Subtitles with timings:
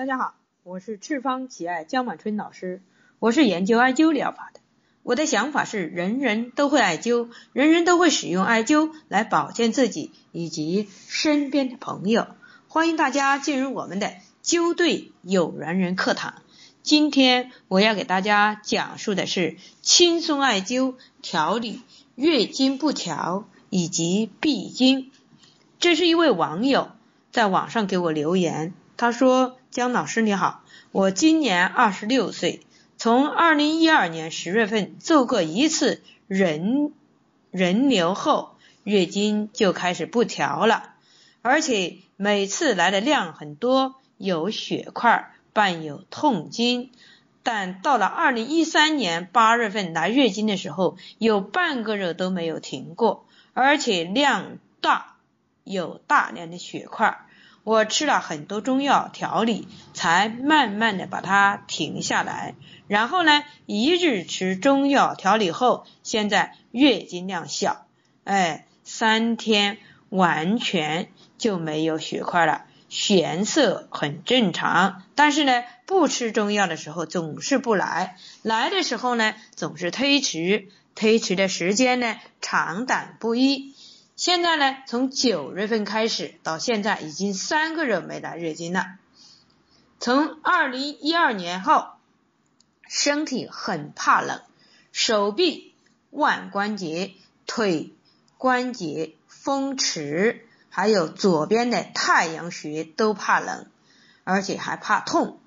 [0.00, 2.80] 大家好，我是赤方奇艾江满春老师，
[3.18, 4.60] 我是研究艾灸疗法的。
[5.02, 12.28] 我的想法是，人人都会艾灸，人人都会使用艾灸来保健自己以及身边的朋友。
[12.66, 16.40] 欢迎大家进入我们的灸对有缘人课堂。
[16.82, 21.82] 今天我要给大家讲述的是轻松艾灸调理
[22.14, 25.10] 月经不调以及闭经。
[25.78, 26.90] 这是一位网友
[27.32, 28.72] 在网上给我留言。
[28.96, 32.66] 他说：“姜老师你好，我今年二十六岁，
[32.98, 36.92] 从二零一二年十月份做过一次人
[37.52, 40.94] 人流后，月经就开始不调了，
[41.40, 46.90] 而且每次来的量很多，有血块，伴有痛经。
[47.44, 55.14] 但到了二零一三年八月份来月经的时候，有半个月都没有停过，而且量大，
[55.62, 57.24] 有大量的血块。”
[57.62, 62.54] 我吃了很多中药调理，才慢慢的把它停下来。
[62.88, 67.86] 然后呢，一日吃中药调理后，现在月经量小，
[68.24, 72.64] 哎，三天完全就没有血块了，
[73.08, 75.02] 颜色很正常。
[75.14, 83.69] 但是呢，不吃中药的时候总是不来，来的时候呢总是推迟，推迟的时间呢长短不一。
[84.20, 88.98] 现在呢，从九月份开始到现在已经三个月没来月经了。
[89.98, 91.86] 从二零一二年后，
[92.86, 94.42] 身体很怕冷，
[94.92, 95.72] 手臂、
[96.10, 97.14] 腕关节、
[97.46, 97.94] 腿
[98.36, 103.68] 关节、风池，还有左边的太阳穴都怕冷，
[104.24, 105.40] 而且还怕痛，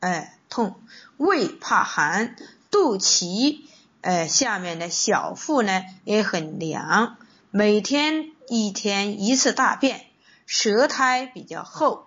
[0.00, 0.80] 哎痛，
[1.18, 2.34] 胃怕寒，
[2.68, 3.60] 肚脐
[4.00, 7.16] 哎下面的小腹呢也很凉。
[7.50, 10.02] 每天一天一次大便，
[10.44, 12.06] 舌苔比较厚，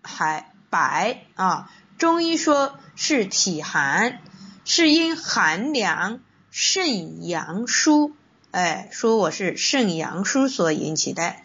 [0.00, 1.70] 还白啊。
[1.98, 4.22] 中医说是体寒，
[4.64, 6.20] 是因寒凉
[6.50, 8.16] 肾阳疏，
[8.52, 11.36] 哎，说我是肾阳疏所引起的，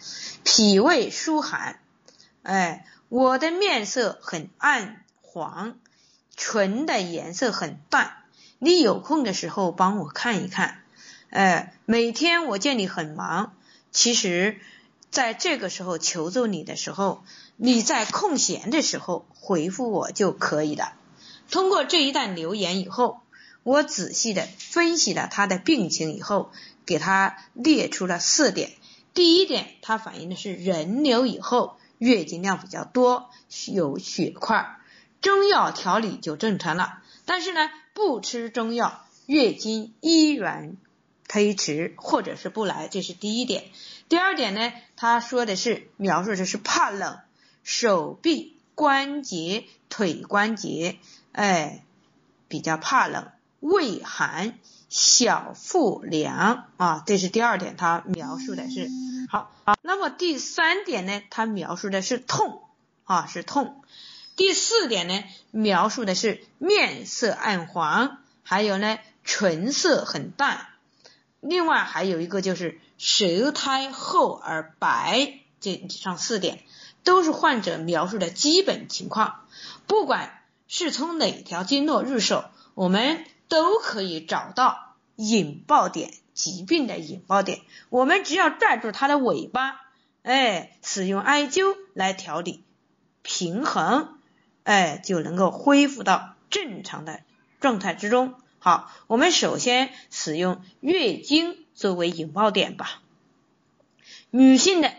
[0.45, 1.81] 脾胃疏寒，
[2.41, 5.78] 哎，我的面色很暗黄，
[6.38, 8.13] 唇的颜色很淡，
[8.59, 10.84] 你有空的时候帮我看一看。
[11.30, 13.53] 哎，每天我见你很忙，
[13.91, 14.59] 其实
[15.09, 17.24] 在这个时候求助你的时候，
[17.58, 20.94] 你在空闲的时候回复我就可以了。
[21.52, 23.22] 通过这一段留言以后，
[23.63, 26.52] 我仔细的分析了他的病情以后，
[26.86, 28.72] 给他列出了四点。
[29.13, 33.30] 第一点，他反映的是人流以后月经量比较多，
[33.68, 34.78] 有血块，
[35.22, 37.02] 中药调理就正常了。
[37.25, 40.78] 但是呢，不吃中药，月经依然。
[41.28, 43.66] 推迟或者是不来，这是第一点。
[44.08, 47.19] 第二点呢，他说的是描述的是怕冷，
[47.63, 50.97] 手臂关节、腿关节，
[51.31, 51.84] 哎，
[52.47, 54.59] 比较怕冷，胃寒，
[54.90, 58.90] 小腹凉啊，这是第二点，他描述的是
[59.30, 59.52] 好。
[59.81, 62.62] 那么第三点呢，他描述的是痛
[63.06, 63.81] 啊，是痛。
[64.36, 70.68] 第四点呢，描述的是面色暗黄，还有呢，唇色很淡。
[71.47, 76.63] 另外还有一个就是舌苔厚而白，这以上四点
[77.03, 79.45] 都是患者描述的基本情况。
[79.85, 87.62] 不管是从哪条经络入手，我们都可以找到引爆点，疾病的引爆点。
[87.89, 89.81] 我们只要拽住它的尾巴，
[90.23, 92.63] 哎，使用艾灸来调理
[93.22, 94.17] 平衡，
[94.63, 97.22] 哎，就能够恢复到正常的
[97.59, 98.33] 状态之中。
[98.65, 102.99] 好，我们首先使用月经作为引爆点吧。
[104.31, 104.91] 女性的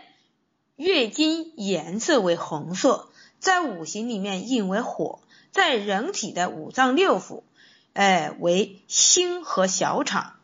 [0.77, 5.19] 月经颜色为红色，在五行里面印为火，
[5.51, 7.43] 在人体的五脏六腑，
[7.91, 10.35] 哎，为心和小肠，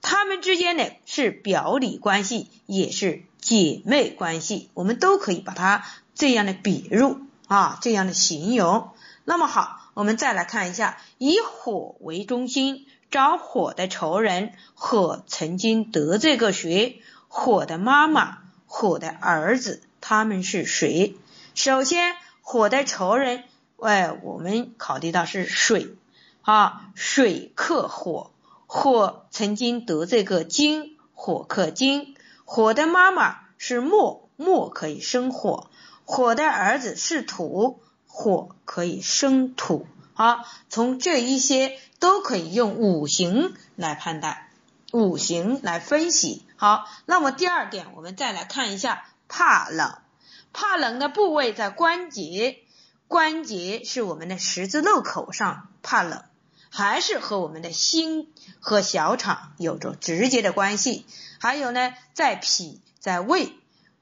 [0.00, 5.84] 它们之间呢是表里关系，也是姐妹关系，我们都可以把它
[6.14, 8.90] 这样的比入啊，这样的形容。
[9.24, 9.81] 那么好。
[9.94, 17.02] 我们再来看一下，以火为中心，找火的仇人，火曾经得罪过谁？
[17.28, 21.16] 火的妈妈，火的儿子，他们是谁？
[21.54, 23.44] 首先，火的仇人，
[23.80, 25.94] 哎，我们考虑到是水
[26.40, 28.30] 啊，水克火，
[28.66, 32.16] 火曾经得罪过金，火克金。
[32.44, 35.68] 火的妈妈是木，木可以生火。
[36.04, 37.80] 火的儿子是土。
[38.14, 44.48] 火可以生土，好，从这一些都可以用五行来判断，
[44.92, 46.44] 五行来分析。
[46.56, 49.96] 好，那么第二点，我们再来看一下怕冷，
[50.52, 52.58] 怕冷的部位在关节，
[53.08, 56.22] 关节是我们的十字路口上怕冷，
[56.68, 58.30] 还是和我们的心
[58.60, 61.06] 和小肠有着直接的关系？
[61.40, 63.54] 还有呢，在脾，在胃，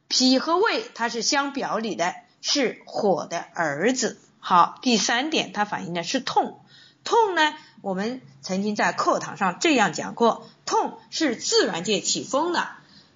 [0.09, 4.19] 脾和胃它是相表里的，是火的儿子。
[4.39, 6.61] 好，第三点，它反映的是痛。
[7.05, 12.69] 痛呢，我们曾经在课堂上这样讲过，痛是自然界起风的，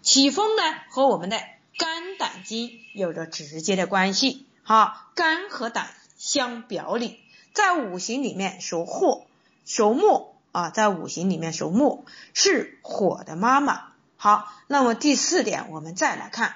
[0.03, 1.39] 起风呢和我们的
[1.79, 4.47] 肝胆经有着直接的关系。
[4.63, 7.21] 好，肝和胆相表里，
[7.53, 9.27] 在五行里面属火，
[9.67, 13.89] 属木啊，在五行里面属木，是火的妈妈。
[14.17, 16.55] 好，那么第四点，我们再来看，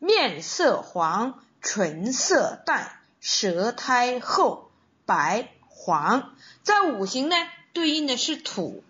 [0.00, 4.70] 面色黄，唇色淡，舌苔厚，
[5.04, 7.36] 白黄，在五行呢
[7.72, 8.82] 对应的是土。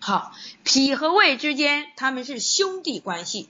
[0.00, 0.32] 好，
[0.64, 3.48] 脾和胃之间他们是兄弟关系，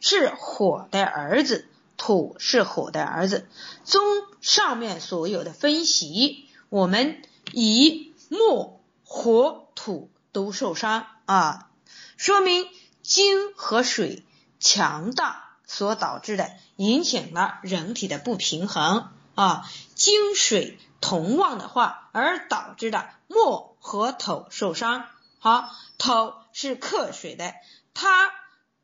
[0.00, 1.66] 是火的儿子。
[2.02, 3.46] 土是火的儿子。
[3.84, 4.02] 综
[4.40, 7.20] 上面所有的分析，我们
[7.52, 11.68] 以木、火、土都受伤啊，
[12.16, 12.66] 说明
[13.02, 14.24] 金和水
[14.58, 19.70] 强大所导致的，引起了人体的不平衡啊。
[19.94, 25.06] 金水同旺的话，而导致的木和土受伤。
[25.38, 27.54] 好，土是克水的，
[27.94, 28.32] 它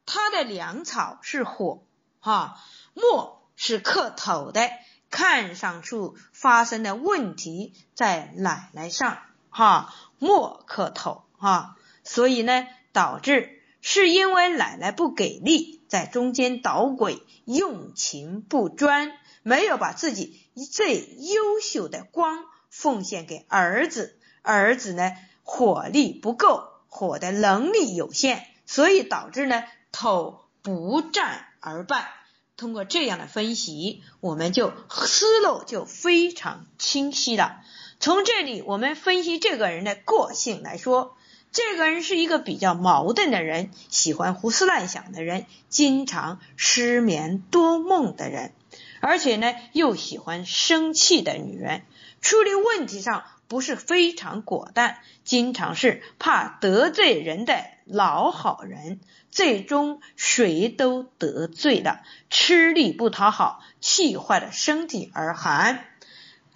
[0.07, 1.83] 它的粮草是火
[2.21, 2.57] 哈。
[2.95, 4.71] 木是克土的，
[5.11, 5.97] 看上去
[6.33, 9.19] 发生的问题在奶奶上，
[9.51, 19.13] 哈，木克土，哈，所以呢，导致是因为奶奶不给力，在中间捣鬼，用情不专，
[19.43, 20.41] 没有把自己
[20.73, 25.13] 最优秀的光奉献给儿子，儿子呢
[25.43, 29.63] 火力不够，火的能力有限，所以导致呢
[29.93, 32.09] 土不战而败。
[32.57, 37.61] 通过这样的分析，我们就思路就非常清晰了。
[38.01, 41.17] 从这里我们分析这个人的个性来说，
[41.57, 48.53] 这个人是一个比较矛盾的人，喜欢胡思乱想的人，经常失眠多梦的人，
[49.01, 51.81] 而且呢又喜欢生气的女人，
[52.21, 59.01] 处理问题上不是非常果断，经常是怕得罪人的老好人。
[59.31, 65.87] 最终谁都得罪了，吃力不讨好，气坏了身体而寒。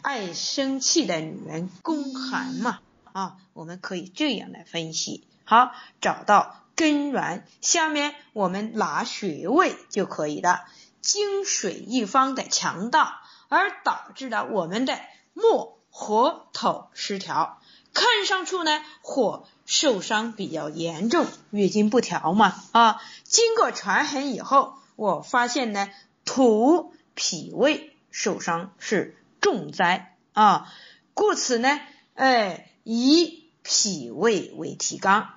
[0.03, 2.81] 爱生气的女人宫寒嘛
[3.12, 5.27] 啊，我们可以这样来分析。
[5.45, 10.65] 好，找到根源，下面我们拿穴位就可以了。
[11.01, 14.99] 金水一方的强大，而导致了我们的
[15.33, 17.59] 木火土失调。
[17.93, 23.03] 看上去呢，火受伤比较严重，月经不调嘛啊。
[23.25, 25.89] 经过权衡以后，我发现呢，
[26.25, 30.73] 土脾胃受伤是重灾啊。
[31.15, 31.81] 故此呢，
[32.15, 35.31] 哎，以脾胃为提纲。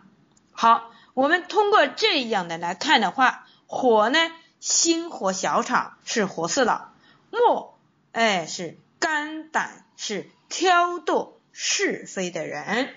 [0.52, 6.90] 好，我们通过这样的来看的话，火呢，心火小肠是火四老，
[7.30, 7.74] 木
[8.12, 11.40] 哎是肝胆是挑逗。
[11.56, 12.96] 是非的人，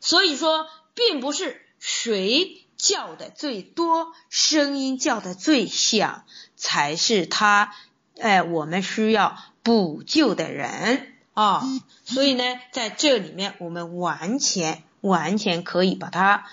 [0.00, 6.24] 所以说，并不是谁叫的最多，声音叫的最响，
[6.56, 7.74] 才是他，
[8.18, 11.62] 哎，我们需要补救的人啊。
[12.04, 16.46] 所以呢，在这里面，我们完全完全可以把它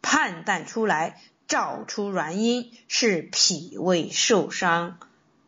[0.00, 4.98] 判断出来，找出原因是脾胃受伤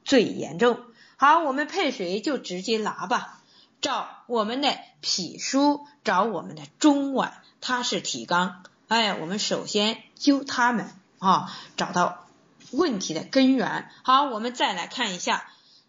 [0.05, 0.81] 最严重。
[1.17, 3.41] 好，我们配水就直接拿吧。
[3.81, 7.31] 找我们的脾腧，找我们的中脘，
[7.61, 8.65] 它是体纲。
[8.89, 12.27] 哎，我们首先灸它们啊，找到
[12.73, 13.89] 问题的根源。
[14.03, 15.45] 好，我们再来看一下，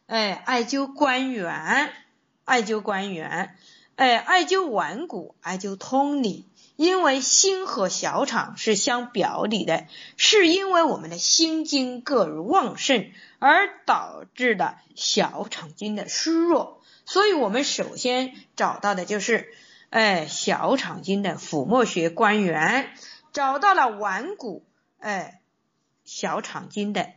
[0.05, 1.91] 哎，艾灸关元，
[2.49, 3.55] 艾灸关元，
[3.95, 6.47] 哎，艾灸腕骨，艾灸通里。
[6.75, 9.85] 因为心和小肠是相表里的，
[10.17, 16.81] 是因为我们的心经过于旺盛而导致的小肠经的虚弱。
[17.05, 19.53] 所以我们首先找到的就是，
[19.89, 22.89] 哎，小肠经的腹膜穴关元，
[23.31, 24.65] 找到了腕骨，
[24.99, 25.41] 哎，
[26.03, 27.11] 小肠经的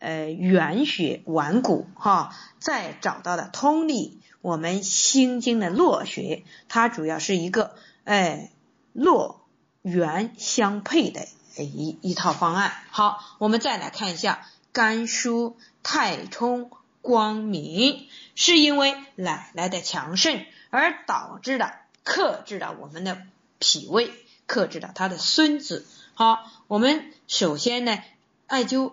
[0.00, 8.50] 呃原穴腕骨，哈，再找到了通利，我们心经的络穴，它主要是一个哎
[8.92, 9.46] 络
[9.82, 12.72] 元相配的一一套方案。
[12.90, 15.54] 好，我们再来看一下肝腧
[15.84, 16.72] 太冲。
[17.02, 21.72] 光明是因为奶奶的强盛而导致的，
[22.04, 23.22] 克制了我们的
[23.58, 24.12] 脾胃，
[24.46, 25.86] 克制了他的孙子。
[26.12, 27.98] 好，我们首先呢，
[28.46, 28.92] 艾灸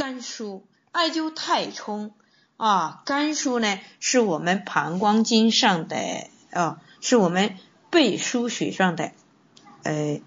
[0.00, 2.14] 肝腧，艾灸太冲，
[2.56, 5.96] 啊，肝腧呢是我们膀胱经上的
[6.52, 7.58] 啊，是我们
[7.90, 9.12] 背腧穴上的
[9.82, 10.22] 呃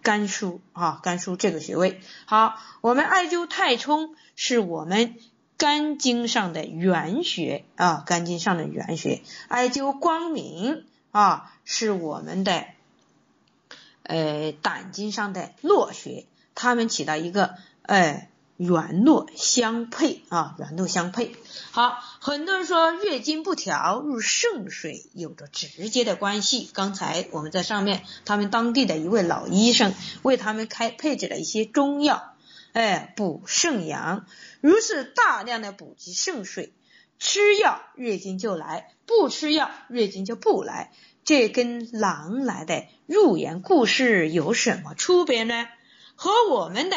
[0.00, 2.00] 肝腧啊，肝腧这个穴位。
[2.24, 5.16] 好，我们艾灸太冲是我们
[5.58, 9.20] 肝经上的原穴啊，肝经上的原穴。
[9.48, 12.64] 艾灸光明啊，是我们的
[14.04, 18.26] 呃胆经上的络穴，它们起到一个呃。
[18.56, 21.36] 圆络相配啊，圆络相配。
[21.70, 26.70] 好，很多人说月经不调入肾水有着直接的关系。
[26.72, 32.34] 刚才我们在上面，他们当地的一位老医生为他们开配置了一些中药，
[32.72, 34.24] 哎，补肾阳。
[34.62, 36.72] 如是大量的补给肾水，
[37.18, 40.92] 吃药月经就来，不吃药月经就不来。
[41.24, 45.66] 这跟狼来的入园故事有什么区别呢？
[46.14, 46.96] 和我们的。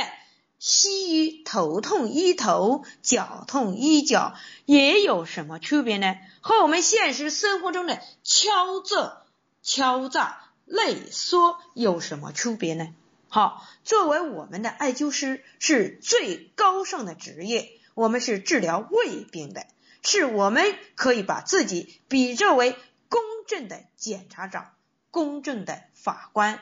[0.59, 4.35] 西医头痛医头，脚痛医脚，
[4.65, 6.17] 也有什么区别呢？
[6.41, 9.21] 和我们现实生活中的敲诈、
[9.63, 12.93] 敲诈、内缩有什么区别呢？
[13.29, 19.65] 好，作为我们的艾灸师是最高尚的职业，我们是治疗胃病的，
[20.01, 22.75] 是我们可以把自己比作为
[23.07, 24.73] 公正的检察长、
[25.09, 26.59] 公正的法官，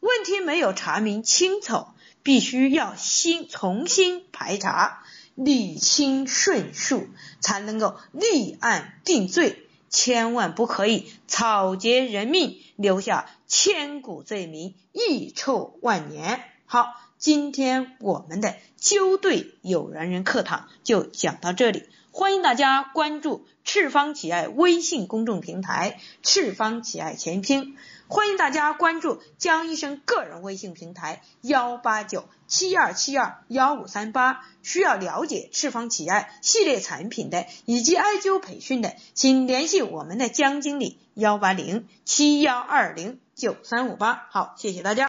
[0.00, 1.86] 问题没有查明清楚。
[2.24, 5.02] 必须要新重新排查，
[5.34, 7.08] 理清顺序，
[7.40, 9.62] 才能够立案定罪。
[9.88, 16.42] 千万不可以草菅人命，留下千古罪名，遗臭万年。
[16.66, 27.78] 好，今天我们的纠对有缘人课堂就讲到这里，欢迎大家关注赤方企爱微信公众平台“赤方企爱全拼”。
[28.10, 34.44] 欢迎大家关注江医生个人微信平台幺八九七二七二幺五三八。
[34.62, 44.26] 需要了解赤方企爱系列产品的以及艾灸培训的，请联系我们的江经理幺八零七幺二零九三五八。
[44.30, 44.96] 好，谢谢大家。